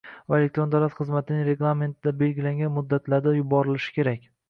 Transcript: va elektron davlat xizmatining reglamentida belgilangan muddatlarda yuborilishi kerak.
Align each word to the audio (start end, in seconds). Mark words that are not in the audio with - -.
va 0.33 0.37
elektron 0.43 0.71
davlat 0.75 0.95
xizmatining 1.01 1.45
reglamentida 1.49 2.17
belgilangan 2.25 2.77
muddatlarda 2.81 3.39
yuborilishi 3.41 3.99
kerak. 4.01 4.31